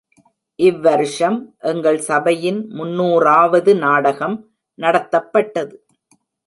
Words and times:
இவ்வருஷம் 0.59 1.37
எங்கள் 1.59 1.99
சபையின் 1.99 2.59
முன்னூறாவது 2.69 3.77
நாடகம் 3.77 4.37
நடத்தப்பட்டது. 4.79 5.75